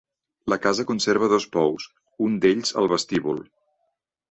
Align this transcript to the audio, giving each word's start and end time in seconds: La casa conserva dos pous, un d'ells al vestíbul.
La 0.53 0.57
casa 0.61 0.85
conserva 0.91 1.29
dos 1.33 1.45
pous, 1.57 1.87
un 2.29 2.41
d'ells 2.47 2.75
al 2.83 2.91
vestíbul. 2.97 3.47